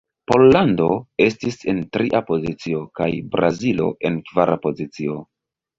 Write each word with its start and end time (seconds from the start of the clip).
Pollando 0.29 0.87
estis 1.25 1.59
en 1.73 1.81
tria 1.97 2.23
pozicio, 2.31 2.83
kaj 3.01 3.11
Brazilo 3.37 3.95
en 4.11 4.21
kvara 4.31 4.59
pozicio. 4.67 5.25